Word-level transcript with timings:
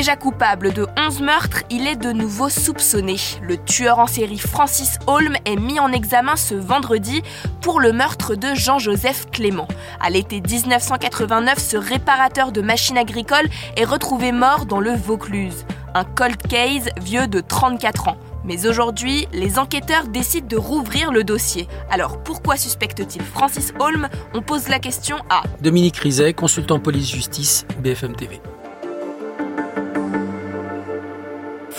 Déjà 0.00 0.16
coupable 0.16 0.72
de 0.72 0.86
11 0.96 1.20
meurtres, 1.20 1.62
il 1.68 1.86
est 1.86 1.94
de 1.94 2.10
nouveau 2.10 2.48
soupçonné. 2.48 3.16
Le 3.42 3.58
tueur 3.58 3.98
en 3.98 4.06
série 4.06 4.38
Francis 4.38 4.98
Holm 5.06 5.36
est 5.44 5.56
mis 5.56 5.78
en 5.78 5.92
examen 5.92 6.36
ce 6.36 6.54
vendredi 6.54 7.22
pour 7.60 7.80
le 7.80 7.92
meurtre 7.92 8.34
de 8.34 8.54
Jean-Joseph 8.54 9.26
Clément. 9.30 9.68
À 10.00 10.08
l'été 10.08 10.40
1989, 10.40 11.58
ce 11.58 11.76
réparateur 11.76 12.50
de 12.50 12.62
machines 12.62 12.96
agricoles 12.96 13.50
est 13.76 13.84
retrouvé 13.84 14.32
mort 14.32 14.64
dans 14.64 14.80
le 14.80 14.94
Vaucluse. 14.94 15.66
Un 15.92 16.04
cold 16.04 16.38
case 16.48 16.88
vieux 17.02 17.26
de 17.26 17.42
34 17.42 18.08
ans. 18.08 18.16
Mais 18.42 18.66
aujourd'hui, 18.66 19.28
les 19.34 19.58
enquêteurs 19.58 20.08
décident 20.08 20.48
de 20.48 20.56
rouvrir 20.56 21.12
le 21.12 21.24
dossier. 21.24 21.68
Alors 21.90 22.22
pourquoi 22.22 22.56
suspecte-t-il 22.56 23.22
Francis 23.22 23.74
Holm? 23.78 24.08
On 24.32 24.40
pose 24.40 24.68
la 24.68 24.78
question 24.78 25.18
à 25.28 25.42
Dominique 25.60 25.98
Rizet, 25.98 26.32
consultant 26.32 26.78
police-justice, 26.78 27.66
BFM 27.82 28.16
TV. 28.16 28.40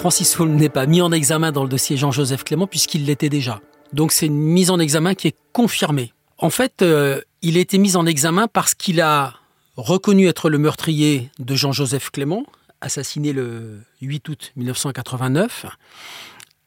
Francis 0.02 0.40
Holm 0.40 0.56
n'est 0.56 0.68
pas 0.68 0.88
mis 0.88 1.00
en 1.00 1.12
examen 1.12 1.52
dans 1.52 1.62
le 1.62 1.70
dossier 1.70 1.96
Jean-Joseph 1.96 2.44
Clément 2.44 2.66
puisqu'il 2.66 3.06
l'était 3.06 3.30
déjà. 3.30 3.62
Donc 3.94 4.12
c'est 4.12 4.26
une 4.26 4.34
mise 4.34 4.72
en 4.72 4.80
examen 4.80 5.14
qui 5.14 5.28
est 5.28 5.36
confirmée. 5.54 6.12
En 6.40 6.50
fait, 6.50 6.82
euh, 6.82 7.22
il 7.44 7.56
a 7.56 7.60
été 7.60 7.78
mis 7.78 7.96
en 7.96 8.08
examen 8.08 8.48
parce 8.48 8.74
qu'il 8.74 9.00
a 9.00 9.36
reconnu 9.78 10.28
être 10.28 10.50
le 10.50 10.58
meurtrier 10.58 11.30
de 11.38 11.54
Jean-Joseph 11.54 12.10
Clément, 12.10 12.48
assassiné 12.82 13.32
le 13.32 13.84
8 14.02 14.28
août 14.30 14.54
1989, 14.56 15.68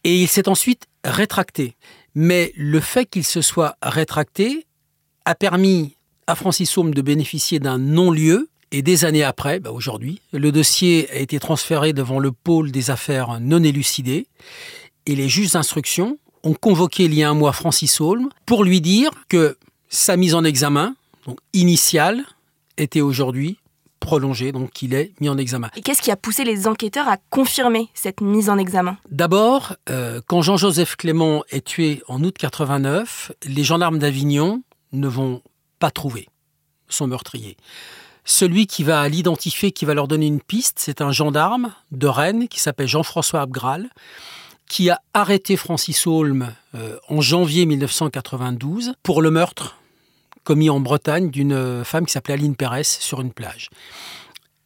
et 0.05 0.23
il 0.23 0.29
s'est 0.29 0.49
ensuite 0.49 0.87
rétracté. 1.03 1.75
Mais 2.15 2.53
le 2.55 2.79
fait 2.79 3.05
qu'il 3.05 3.25
se 3.25 3.41
soit 3.41 3.77
rétracté 3.83 4.65
a 5.25 5.35
permis 5.35 5.97
à 6.29 6.37
Francis 6.37 6.79
Holm 6.79 6.95
de 6.95 7.03
bénéficier 7.03 7.59
d'un 7.59 7.79
non-lieu 7.79 8.49
et 8.75 8.83
des 8.83 9.05
années 9.05 9.23
après, 9.23 9.61
bah 9.61 9.71
aujourd'hui, 9.71 10.21
le 10.33 10.51
dossier 10.51 11.09
a 11.13 11.19
été 11.19 11.39
transféré 11.39 11.93
devant 11.93 12.19
le 12.19 12.33
pôle 12.33 12.73
des 12.73 12.91
affaires 12.91 13.39
non 13.41 13.63
élucidées 13.63 14.27
et 15.07 15.15
les 15.15 15.29
juges 15.29 15.53
d'instruction 15.53 16.19
ont 16.43 16.55
convoqué 16.55 17.05
il 17.05 17.15
y 17.15 17.23
a 17.23 17.31
un 17.31 17.35
mois 17.35 17.53
Francis 17.53 18.01
Holm 18.01 18.31
pour 18.47 18.65
lui 18.65 18.81
dire 18.81 19.13
que 19.29 19.57
sa 19.91 20.17
mise 20.17 20.35
en 20.35 20.43
examen, 20.43 20.97
donc 21.25 21.39
initiale, 21.53 22.25
était 22.77 23.01
aujourd'hui 23.01 23.59
prolongée, 24.01 24.51
donc 24.51 24.73
qu'il 24.73 24.93
est 24.93 25.13
mis 25.21 25.29
en 25.29 25.39
examen. 25.39 25.71
Et 25.77 25.81
qu'est-ce 25.81 26.03
qui 26.03 26.11
a 26.11 26.17
poussé 26.17 26.43
les 26.43 26.67
enquêteurs 26.67 27.07
à 27.07 27.17
confirmer 27.31 27.91
cette 27.95 28.21
mise 28.21 28.51
en 28.51 28.59
examen? 28.59 28.99
D'abord, 29.09 29.77
euh, 29.89 30.21
quand 30.27 30.43
Jean-Joseph 30.43 30.97
Clément 30.97 31.45
est 31.49 31.65
tué 31.65 32.03
en 32.09 32.25
août 32.25 32.35
89, 32.37 33.31
les 33.47 33.63
gendarmes 33.63 34.01
d'Avignon 34.01 34.65
ne 34.91 35.07
vont 35.07 35.43
pas 35.79 35.93
trouver 35.93 36.29
son 36.89 37.07
meurtrier. 37.07 37.57
Celui 38.25 38.67
qui 38.67 38.85
va 38.85 39.09
l'identifier, 39.09 39.71
qui 39.73 39.85
va 39.85 39.95
leur 39.95 40.09
donner 40.09 40.27
une 40.27 40.41
piste, 40.41 40.79
c'est 40.79 41.01
un 41.01 41.13
gendarme 41.13 41.73
de 41.93 42.07
Rennes 42.07 42.49
qui 42.49 42.61
s'appelle 42.61 42.89
Jean-François 42.89 43.43
Abgral, 43.43 43.91
qui 44.69 44.89
a 44.89 45.01
arrêté 45.13 45.57
Francis 45.57 46.07
Holm 46.07 46.53
euh, 46.75 46.97
en 47.09 47.21
janvier 47.21 47.67
1992 47.67 48.95
pour 49.03 49.21
le 49.21 49.31
meurtre 49.31 49.77
commis 50.45 50.71
en 50.71 50.79
Bretagne 50.79 51.31
d'une 51.31 51.85
femme 51.85 52.07
qui 52.07 52.13
s'appelait 52.13 52.35
Aline 52.35 52.55
Pérez 52.55 52.85
sur 52.85 53.21
une 53.21 53.33
plage. 53.33 53.71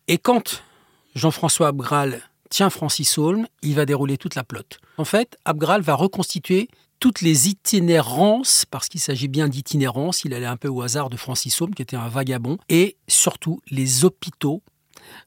Et 0.08 0.18
quand 0.18 0.62
Jean-François 1.14 1.68
Abgral 1.68 2.20
tient 2.50 2.70
Francis 2.70 3.16
Holm, 3.16 3.46
il 3.62 3.74
va 3.74 3.86
dérouler 3.86 4.18
toute 4.18 4.34
la 4.34 4.44
plotte. 4.44 4.80
En 4.96 5.04
fait, 5.04 5.38
Abgral 5.44 5.82
va 5.82 5.94
reconstituer 5.94 6.68
toutes 7.00 7.20
les 7.20 7.48
itinérances, 7.48 8.64
parce 8.70 8.88
qu'il 8.88 9.00
s'agit 9.00 9.28
bien 9.28 9.48
d'itinérance, 9.48 10.24
il 10.24 10.34
allait 10.34 10.46
un 10.46 10.56
peu 10.56 10.68
au 10.68 10.82
hasard 10.82 11.10
de 11.10 11.16
Francis 11.16 11.60
Homme, 11.60 11.74
qui 11.74 11.82
était 11.82 11.96
un 11.96 12.08
vagabond, 12.08 12.58
et 12.68 12.96
surtout 13.06 13.60
les 13.70 14.04
hôpitaux 14.04 14.62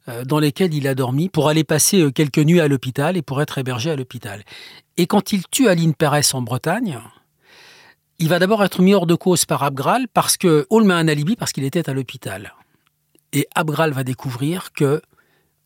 euh, 0.07 0.25
dans 0.25 0.39
lesquels 0.39 0.73
il 0.73 0.87
a 0.87 0.95
dormi 0.95 1.29
pour 1.29 1.47
aller 1.47 1.63
passer 1.63 2.01
euh, 2.01 2.11
quelques 2.11 2.39
nuits 2.39 2.59
à 2.59 2.67
l'hôpital 2.67 3.17
et 3.17 3.21
pour 3.21 3.41
être 3.41 3.57
hébergé 3.57 3.91
à 3.91 3.95
l'hôpital. 3.95 4.43
Et 4.97 5.07
quand 5.07 5.31
il 5.31 5.47
tue 5.47 5.67
Aline 5.67 5.93
Pérez 5.93 6.21
en 6.33 6.41
Bretagne, 6.41 6.99
il 8.19 8.29
va 8.29 8.39
d'abord 8.39 8.63
être 8.63 8.81
mis 8.81 8.93
hors 8.93 9.07
de 9.07 9.15
cause 9.15 9.45
par 9.45 9.63
Abgral 9.63 10.07
parce 10.07 10.37
que 10.37 10.67
Holm 10.69 10.91
a 10.91 10.95
un 10.95 11.07
alibi 11.07 11.35
parce 11.35 11.51
qu'il 11.51 11.63
était 11.63 11.89
à 11.89 11.93
l'hôpital. 11.93 12.53
Et 13.33 13.47
Abgral 13.55 13.91
va 13.93 14.03
découvrir 14.03 14.73
que, 14.73 15.01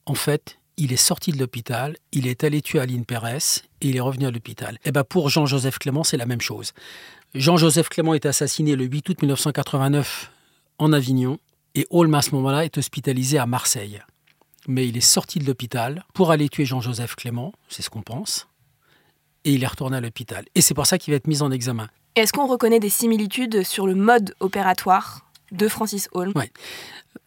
en 0.05 0.15
fait, 0.15 0.59
il 0.77 0.93
est 0.93 0.97
sorti 0.97 1.31
de 1.31 1.37
l'hôpital, 1.37 1.97
il 2.11 2.27
est 2.27 2.43
allé 2.43 2.61
tuer 2.61 2.79
Aline 2.79 3.05
Pérez 3.05 3.37
et 3.81 3.89
il 3.89 3.95
est 3.95 4.01
revenu 4.01 4.25
à 4.25 4.31
l'hôpital. 4.31 4.75
Et 4.75 4.89
eh 4.89 4.91
ben 4.91 5.03
pour 5.03 5.29
Jean-Joseph 5.29 5.79
Clément, 5.79 6.03
c'est 6.03 6.17
la 6.17 6.25
même 6.25 6.41
chose. 6.41 6.73
Jean-Joseph 7.33 7.89
Clément 7.89 8.13
est 8.13 8.25
assassiné 8.25 8.75
le 8.75 8.85
8 8.85 9.09
août 9.09 9.21
1989 9.21 10.31
en 10.77 10.93
Avignon 10.93 11.37
et 11.75 11.85
Holm 11.89 12.13
à 12.15 12.21
ce 12.21 12.31
moment-là 12.31 12.65
est 12.65 12.77
hospitalisé 12.77 13.37
à 13.37 13.45
Marseille. 13.45 14.01
Mais 14.67 14.87
il 14.87 14.97
est 14.97 15.01
sorti 15.01 15.39
de 15.39 15.45
l'hôpital 15.45 16.05
pour 16.13 16.31
aller 16.31 16.49
tuer 16.49 16.65
Jean-Joseph 16.65 17.15
Clément, 17.15 17.53
c'est 17.67 17.81
ce 17.81 17.89
qu'on 17.89 18.01
pense, 18.01 18.47
et 19.43 19.53
il 19.53 19.63
est 19.63 19.67
retourné 19.67 19.97
à 19.97 20.01
l'hôpital. 20.01 20.45
Et 20.55 20.61
c'est 20.61 20.73
pour 20.73 20.87
ça 20.87 20.97
qu'il 20.97 21.11
va 21.11 21.17
être 21.17 21.27
mis 21.27 21.41
en 21.41 21.51
examen. 21.51 21.87
Est-ce 22.15 22.33
qu'on 22.33 22.47
reconnaît 22.47 22.79
des 22.79 22.89
similitudes 22.89 23.63
sur 23.63 23.85
le 23.85 23.93
mode 23.93 24.33
opératoire? 24.39 25.24
De 25.51 25.67
Francis 25.67 26.09
Holm. 26.13 26.33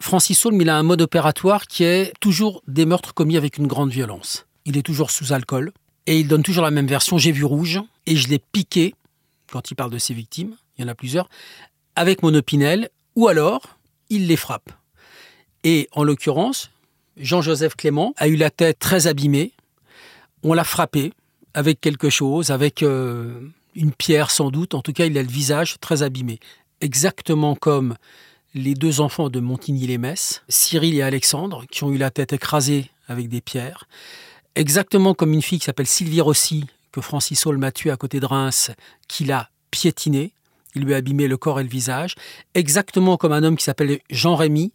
Francis 0.01 0.45
Holm, 0.45 0.61
il 0.61 0.69
a 0.69 0.77
un 0.77 0.83
mode 0.83 1.03
opératoire 1.03 1.67
qui 1.67 1.85
est 1.85 2.13
toujours 2.21 2.63
des 2.67 2.87
meurtres 2.87 3.15
commis 3.15 3.37
avec 3.37 3.59
une 3.59 3.67
grande 3.67 3.91
violence. 3.91 4.47
Il 4.65 4.77
est 4.77 4.83
toujours 4.83 5.11
sous 5.11 5.33
alcool 5.33 5.73
et 6.07 6.19
il 6.19 6.29
donne 6.29 6.43
toujours 6.43 6.65
la 6.65 6.71
même 6.71 6.87
version. 6.87 7.19
J'ai 7.19 7.33
vu 7.33 7.45
rouge 7.45 7.81
et 8.07 8.17
je 8.17 8.29
l'ai 8.29 8.39
piqué, 8.39 8.95
quand 9.51 9.71
il 9.71 9.75
parle 9.75 9.91
de 9.91 9.99
ses 9.99 10.15
victimes, 10.15 10.55
il 10.77 10.83
y 10.83 10.85
en 10.85 10.89
a 10.89 10.95
plusieurs, 10.95 11.29
avec 11.97 12.23
mon 12.23 12.35
opinel 12.35 12.91
ou 13.17 13.29
alors 13.29 13.79
il 14.11 14.27
les 14.27 14.37
frappe. 14.37 14.71
Et 15.65 15.89
en 15.93 16.05
l'occurrence, 16.05 16.71
Jean-Joseph 17.17 17.75
Clément 17.75 18.15
a 18.17 18.29
eu 18.29 18.37
la 18.37 18.51
tête 18.51 18.79
très 18.79 19.07
abîmée. 19.07 19.53
On 20.43 20.55
l'a 20.55 20.65
frappé 20.65 21.13
avec 21.55 21.81
quelque 21.81 22.11
chose, 22.11 22.51
avec 22.51 22.83
euh, 22.83 23.41
une 23.75 23.93
pierre 23.93 24.31
sans 24.31 24.51
doute. 24.51 24.75
En 24.75 24.83
tout 24.83 24.93
cas, 24.93 25.07
il 25.07 25.19
a 25.19 25.23
le 25.23 25.29
visage 25.29 25.79
très 25.81 26.03
abîmé. 26.03 26.39
Exactement 26.81 27.57
comme 27.57 27.97
les 28.55 28.75
deux 28.75 29.01
enfants 29.01 29.31
de 29.31 29.41
Montigny-les-Metz, 29.41 30.43
Cyril 30.49 30.95
et 30.95 31.03
Alexandre, 31.03 31.65
qui 31.71 31.85
ont 31.85 31.91
eu 31.91 31.99
la 31.99 32.11
tête 32.11 32.33
écrasée 32.33 32.91
avec 33.09 33.29
des 33.29 33.41
pierres, 33.41 33.89
exactement 34.55 35.15
comme 35.15 35.33
une 35.33 35.43
fille 35.43 35.59
qui 35.59 35.65
s'appelle 35.65 35.87
Sylvie 35.87 36.21
Rossi, 36.21 36.67
que 36.93 37.01
Francis 37.01 37.45
Holm 37.47 37.65
a 37.65 37.73
tuée 37.73 37.91
à 37.91 37.97
côté 37.97 38.21
de 38.21 38.27
Reims, 38.27 38.71
qui 39.09 39.25
l'a 39.25 39.51
piétinée, 39.71 40.33
il 40.75 40.83
lui 40.83 40.95
a 40.95 40.99
abîmé 40.99 41.27
le 41.27 41.37
corps 41.37 41.59
et 41.59 41.65
le 41.65 41.69
visage, 41.69 42.15
exactement 42.55 43.17
comme 43.17 43.33
un 43.33 43.43
homme 43.43 43.57
qui 43.57 43.65
s'appelle 43.65 43.99
Jean 44.11 44.37
Rémy, 44.37 44.73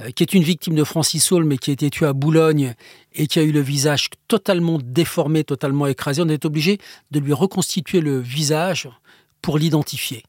euh, 0.00 0.10
qui 0.10 0.22
est 0.22 0.32
une 0.32 0.42
victime 0.42 0.74
de 0.74 0.84
Francis 0.84 1.30
Holm, 1.32 1.48
mais 1.48 1.58
qui 1.58 1.70
a 1.70 1.74
été 1.74 1.90
tué 1.90 2.06
à 2.06 2.12
Boulogne 2.14 2.74
et 3.14 3.26
qui 3.26 3.38
a 3.38 3.42
eu 3.42 3.52
le 3.52 3.60
visage 3.60 4.08
totalement 4.26 4.78
déformé, 4.82 5.44
totalement 5.44 5.86
écrasé. 5.86 6.22
On 6.22 6.28
est 6.28 6.46
obligé 6.46 6.78
de 7.10 7.20
lui 7.20 7.34
reconstituer 7.34 8.00
le 8.00 8.18
visage 8.18 8.88
pour 9.42 9.58
l'identifier. 9.58 10.24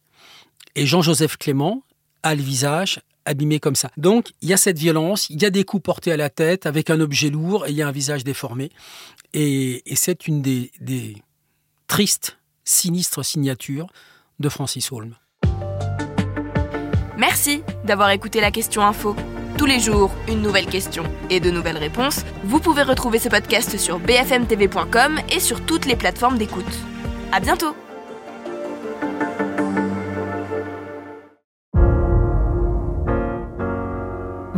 Et 0.76 0.86
Jean-Joseph 0.86 1.38
Clément, 1.38 1.84
a 2.24 2.36
le 2.36 2.42
visage 2.42 3.02
abîmé 3.26 3.60
comme 3.60 3.76
ça. 3.76 3.92
Donc, 3.98 4.32
il 4.42 4.50
y 4.50 4.54
a 4.54 4.58
cette 4.58 4.78
violence, 4.78 5.30
il 5.30 5.42
y 5.42 5.46
a 5.46 5.50
des 5.50 5.64
coups 5.64 5.84
portés 5.84 6.12
à 6.12 6.18
la 6.18 6.30
tête 6.30 6.66
avec 6.66 6.90
un 6.90 7.00
objet 7.00 7.30
lourd 7.30 7.66
et 7.68 7.72
il 7.72 7.76
y 7.76 7.82
a 7.82 7.88
un 7.88 7.92
visage 7.92 8.24
déformé. 8.24 8.72
Et, 9.34 9.84
c'est 9.96 10.28
une 10.28 10.42
des, 10.42 10.72
des, 10.80 11.16
tristes, 11.88 12.38
sinistres 12.64 13.24
signatures 13.24 13.88
de 14.40 14.50
Francis 14.50 14.92
Holm. 14.92 15.16
Merci 17.18 17.62
d'avoir 17.86 18.10
écouté 18.10 18.42
la 18.42 18.52
question 18.52 18.82
info. 18.82 19.16
Tous 19.58 19.66
les 19.66 19.80
jours, 19.80 20.12
une 20.28 20.42
nouvelle 20.42 20.66
question 20.66 21.04
et 21.30 21.40
de 21.40 21.52
nouvelles 21.52 21.78
réponses. 21.78 22.26
Vous 22.44 22.60
pouvez 22.60 22.82
retrouver 22.82 23.20
ce 23.20 23.30
podcast 23.30 23.78
sur 23.78 24.00
bfmtv.com 24.00 25.20
et 25.32 25.40
sur 25.40 25.64
toutes 25.66 25.86
les 25.86 25.96
plateformes 25.96 26.38
d'écoute. 26.38 26.66
À 27.32 27.40
bientôt! 27.40 27.76